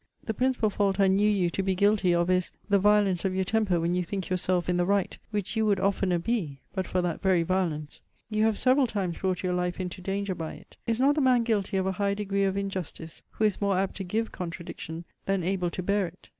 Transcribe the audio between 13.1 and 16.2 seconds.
who is more apt to give contradiction, than able to bear